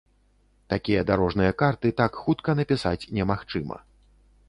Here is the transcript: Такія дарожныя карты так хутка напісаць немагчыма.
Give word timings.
Такія 0.73 1.03
дарожныя 1.09 1.51
карты 1.61 1.93
так 2.01 2.19
хутка 2.25 2.51
напісаць 2.63 2.99
немагчыма. 3.19 3.77